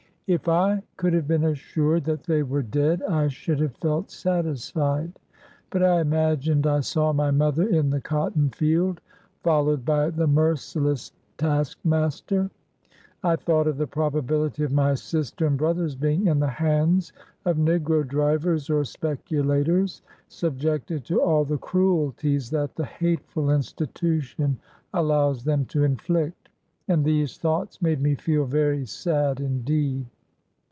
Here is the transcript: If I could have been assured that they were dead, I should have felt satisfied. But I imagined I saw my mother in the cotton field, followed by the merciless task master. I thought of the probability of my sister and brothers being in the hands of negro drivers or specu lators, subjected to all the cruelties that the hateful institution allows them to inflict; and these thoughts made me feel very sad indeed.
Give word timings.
If 0.33 0.47
I 0.47 0.81
could 0.95 1.11
have 1.11 1.27
been 1.27 1.43
assured 1.43 2.05
that 2.05 2.23
they 2.23 2.41
were 2.41 2.61
dead, 2.63 3.03
I 3.03 3.27
should 3.27 3.59
have 3.59 3.75
felt 3.75 4.09
satisfied. 4.09 5.19
But 5.69 5.83
I 5.83 5.99
imagined 5.99 6.65
I 6.65 6.79
saw 6.79 7.11
my 7.11 7.31
mother 7.31 7.67
in 7.67 7.89
the 7.89 7.99
cotton 7.99 8.49
field, 8.49 9.01
followed 9.43 9.83
by 9.83 10.09
the 10.09 10.27
merciless 10.27 11.11
task 11.37 11.79
master. 11.83 12.49
I 13.21 13.35
thought 13.35 13.67
of 13.67 13.77
the 13.77 13.87
probability 13.87 14.63
of 14.63 14.71
my 14.71 14.93
sister 14.93 15.45
and 15.47 15.57
brothers 15.57 15.95
being 15.95 16.27
in 16.27 16.39
the 16.39 16.47
hands 16.47 17.11
of 17.43 17.57
negro 17.57 18.07
drivers 18.07 18.69
or 18.69 18.83
specu 18.83 19.43
lators, 19.43 19.99
subjected 20.29 21.03
to 21.07 21.21
all 21.21 21.43
the 21.43 21.57
cruelties 21.57 22.49
that 22.51 22.75
the 22.77 22.85
hateful 22.85 23.51
institution 23.51 24.59
allows 24.93 25.43
them 25.43 25.65
to 25.65 25.83
inflict; 25.83 26.47
and 26.87 27.03
these 27.03 27.37
thoughts 27.37 27.81
made 27.81 27.99
me 28.01 28.15
feel 28.15 28.45
very 28.45 28.85
sad 28.85 29.41
indeed. 29.41 30.05